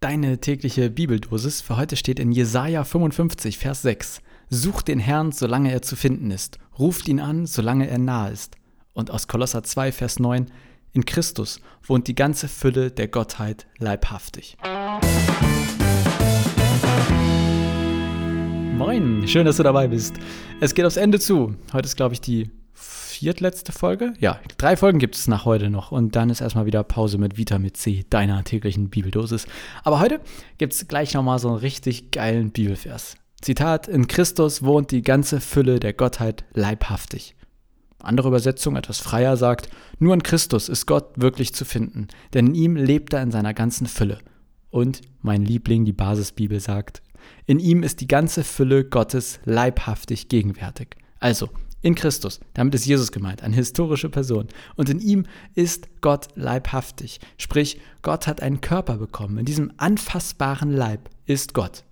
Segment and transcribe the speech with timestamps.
[0.00, 4.22] Deine tägliche Bibeldosis für heute steht in Jesaja 55, Vers 6.
[4.48, 6.60] Sucht den Herrn, solange er zu finden ist.
[6.78, 8.54] Ruft ihn an, solange er nahe ist.
[8.92, 10.46] Und aus Kolosser 2, Vers 9.
[10.92, 14.56] In Christus wohnt die ganze Fülle der Gottheit leibhaftig.
[18.76, 20.14] Moin, schön, dass du dabei bist.
[20.60, 21.56] Es geht aufs Ende zu.
[21.72, 22.52] Heute ist, glaube ich, die
[23.18, 24.12] viertletzte Folge.
[24.20, 27.36] Ja, drei Folgen gibt es nach heute noch und dann ist erstmal wieder Pause mit
[27.36, 29.48] Vitamin C, deiner täglichen Bibeldosis.
[29.82, 30.20] Aber heute
[30.56, 33.16] gibt es gleich nochmal so einen richtig geilen Bibelvers.
[33.40, 37.34] Zitat: In Christus wohnt die ganze Fülle der Gottheit leibhaftig.
[37.98, 42.54] Andere Übersetzung, etwas freier, sagt: Nur in Christus ist Gott wirklich zu finden, denn in
[42.54, 44.18] ihm lebt er in seiner ganzen Fülle.
[44.70, 47.02] Und mein Liebling, die Basisbibel, sagt:
[47.46, 50.94] In ihm ist die ganze Fülle Gottes leibhaftig gegenwärtig.
[51.18, 51.48] Also,
[51.80, 52.40] in Christus.
[52.54, 54.48] Damit ist Jesus gemeint, eine historische Person.
[54.76, 57.20] Und in ihm ist Gott leibhaftig.
[57.36, 59.38] Sprich, Gott hat einen Körper bekommen.
[59.38, 61.84] In diesem anfassbaren Leib ist Gott.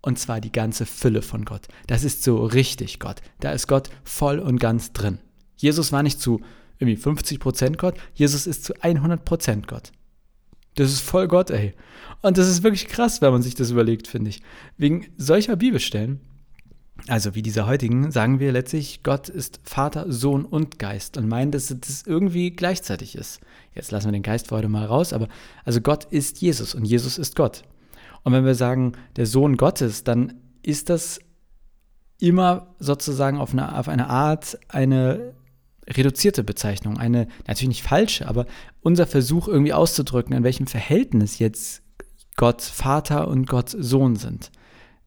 [0.00, 1.68] Und zwar die ganze Fülle von Gott.
[1.86, 3.20] Das ist so richtig Gott.
[3.40, 5.18] Da ist Gott voll und ganz drin.
[5.56, 6.40] Jesus war nicht zu
[6.78, 9.92] irgendwie 50% Gott, Jesus ist zu 100% Gott.
[10.74, 11.74] Das ist voll Gott, ey.
[12.22, 14.42] Und das ist wirklich krass, wenn man sich das überlegt, finde ich.
[14.76, 16.20] Wegen solcher Bibelstellen
[17.08, 21.52] also wie dieser heutigen, sagen wir letztlich, Gott ist Vater, Sohn und Geist und meinen,
[21.52, 23.40] dass das irgendwie gleichzeitig ist.
[23.74, 25.28] Jetzt lassen wir den Geist für heute mal raus, aber
[25.64, 27.62] also Gott ist Jesus und Jesus ist Gott.
[28.24, 31.20] Und wenn wir sagen, der Sohn Gottes, dann ist das
[32.18, 35.34] immer sozusagen auf eine, auf eine Art eine
[35.88, 38.46] reduzierte Bezeichnung, eine natürlich nicht falsche, aber
[38.80, 41.82] unser Versuch irgendwie auszudrücken, in welchem Verhältnis jetzt
[42.36, 44.50] Gott Vater und Gott Sohn sind.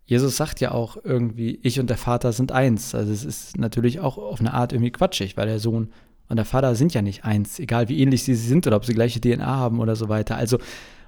[0.09, 2.95] Jesus sagt ja auch irgendwie, ich und der Vater sind eins.
[2.95, 5.91] Also es ist natürlich auch auf eine Art irgendwie quatschig, weil der Sohn
[6.29, 8.95] und der Vater sind ja nicht eins, egal wie ähnlich sie sind oder ob sie
[8.95, 10.35] gleiche DNA haben oder so weiter.
[10.35, 10.57] Also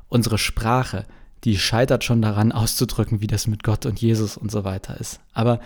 [0.08, 1.08] unsere Sprache,
[1.46, 5.20] die scheitert schon daran auszudrücken, wie das mit Gott und Jesus und so weiter ist.
[5.34, 5.62] Aber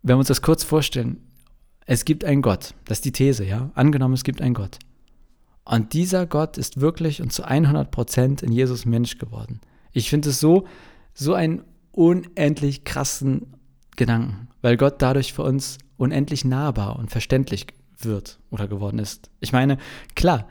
[0.00, 1.18] wenn wir uns das kurz vorstellen,
[1.84, 4.78] es gibt einen Gott, das ist die These, ja, angenommen es gibt einen Gott.
[5.66, 9.60] Und dieser Gott ist wirklich und zu 100 Prozent in Jesus Mensch geworden.
[9.92, 10.64] Ich finde es so,
[11.12, 11.64] so ein
[11.94, 13.54] unendlich krassen
[13.96, 17.66] Gedanken, weil Gott dadurch für uns unendlich nahbar und verständlich
[17.98, 19.30] wird oder geworden ist.
[19.40, 19.78] Ich meine,
[20.16, 20.48] klar,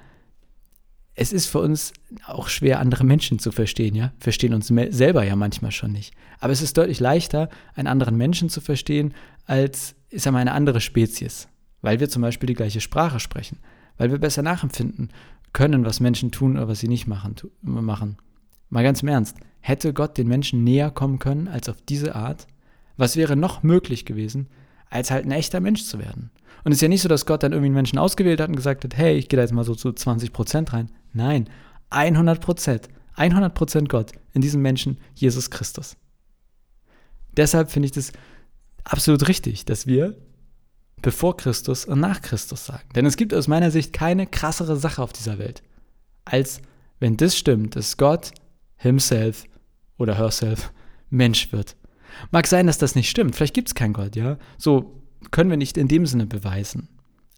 [1.15, 1.93] es ist für uns
[2.25, 4.13] auch schwer, andere Menschen zu verstehen, ja.
[4.19, 6.13] Verstehen uns selber ja manchmal schon nicht.
[6.39, 9.13] Aber es ist deutlich leichter, einen anderen Menschen zu verstehen,
[9.45, 11.49] als, ist ja mal, eine andere Spezies.
[11.81, 13.59] Weil wir zum Beispiel die gleiche Sprache sprechen.
[13.97, 15.09] Weil wir besser nachempfinden
[15.51, 17.35] können, was Menschen tun oder was sie nicht machen.
[17.61, 18.17] machen.
[18.73, 19.37] Mal ganz im Ernst.
[19.59, 22.47] Hätte Gott den Menschen näher kommen können als auf diese Art?
[22.97, 24.47] Was wäre noch möglich gewesen,
[24.89, 26.31] als halt ein echter Mensch zu werden?
[26.63, 28.55] Und es ist ja nicht so, dass Gott dann irgendwie einen Menschen ausgewählt hat und
[28.55, 30.89] gesagt hat, hey, ich gehe da jetzt mal so zu 20 Prozent rein.
[31.13, 31.51] Nein,
[31.91, 32.89] 100 Prozent.
[33.13, 35.95] 100 Prozent Gott in diesem Menschen, Jesus Christus.
[37.37, 38.11] Deshalb finde ich das
[38.85, 40.17] absolut richtig, dass wir
[41.03, 42.89] bevor Christus und nach Christus sagen.
[42.95, 45.61] Denn es gibt aus meiner Sicht keine krassere Sache auf dieser Welt,
[46.25, 46.59] als
[46.99, 48.31] wenn das stimmt, dass Gott
[48.83, 49.45] himself
[49.97, 50.71] oder herself
[51.09, 51.75] Mensch wird.
[52.31, 53.35] Mag sein, dass das nicht stimmt.
[53.35, 54.37] Vielleicht gibt es keinen Gott, ja.
[54.57, 55.01] So
[55.31, 56.89] können wir nicht in dem Sinne beweisen.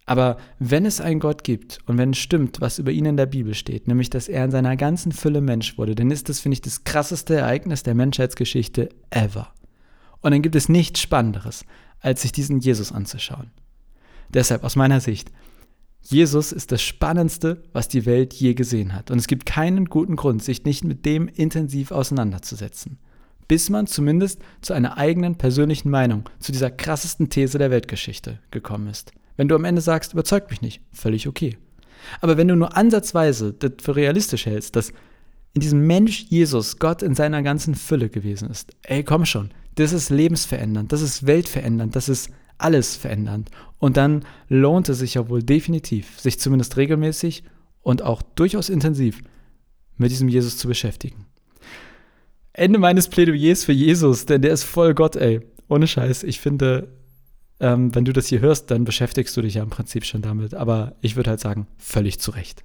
[0.06, 3.26] Aber wenn es einen Gott gibt und wenn es stimmt, was über ihn in der
[3.26, 6.56] Bibel steht, nämlich dass er in seiner ganzen Fülle Mensch wurde, dann ist das, finde
[6.56, 9.52] ich, das krasseste Ereignis der Menschheitsgeschichte ever.
[10.22, 11.66] Und dann gibt es nichts Spannenderes,
[12.02, 13.52] als sich diesen Jesus anzuschauen.
[14.30, 15.32] Deshalb aus meiner Sicht,
[16.08, 19.10] Jesus ist das Spannendste, was die Welt je gesehen hat.
[19.10, 23.00] Und es gibt keinen guten Grund, sich nicht mit dem intensiv auseinanderzusetzen.
[23.48, 28.88] Bis man zumindest zu einer eigenen persönlichen Meinung zu dieser krassesten These der Weltgeschichte gekommen
[28.88, 29.12] ist.
[29.36, 31.58] Wenn du am Ende sagst, überzeugt mich nicht, völlig okay.
[32.22, 34.92] Aber wenn du nur ansatzweise das für realistisch hältst, dass
[35.54, 39.92] in diesem Mensch Jesus Gott in seiner ganzen Fülle gewesen ist, ey, komm schon, das
[39.92, 43.46] ist lebensverändernd, das ist weltverändernd, das ist alles verändern.
[43.80, 47.44] Und dann lohnt es sich ja wohl definitiv, sich zumindest regelmäßig
[47.82, 49.22] und auch durchaus intensiv
[49.98, 51.26] mit diesem Jesus zu beschäftigen.
[52.54, 55.42] Ende meines Plädoyers für Jesus, denn der ist voll Gott, ey.
[55.68, 56.24] Ohne Scheiß.
[56.24, 56.88] Ich finde,
[57.60, 60.54] ähm, wenn du das hier hörst, dann beschäftigst du dich ja im Prinzip schon damit.
[60.54, 62.64] Aber ich würde halt sagen, völlig zu Recht.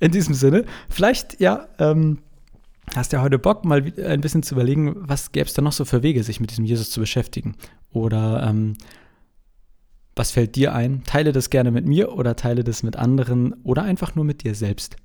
[0.00, 2.18] In diesem Sinne, vielleicht, ja, ähm,
[2.94, 5.84] hast ja heute Bock, mal ein bisschen zu überlegen, was gäbe es da noch so
[5.84, 7.56] für Wege, sich mit diesem Jesus zu beschäftigen?
[7.90, 8.76] Oder ähm,
[10.18, 11.04] was fällt dir ein?
[11.04, 14.54] Teile das gerne mit mir oder teile das mit anderen oder einfach nur mit dir
[14.54, 14.96] selbst.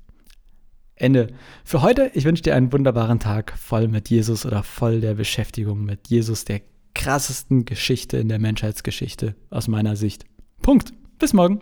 [0.95, 1.27] Ende.
[1.63, 5.85] Für heute, ich wünsche dir einen wunderbaren Tag voll mit Jesus oder voll der Beschäftigung
[5.85, 6.61] mit Jesus, der
[6.93, 10.25] krassesten Geschichte in der Menschheitsgeschichte aus meiner Sicht.
[10.61, 10.93] Punkt.
[11.19, 11.61] Bis morgen.